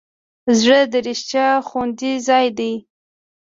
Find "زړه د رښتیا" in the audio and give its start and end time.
0.59-1.47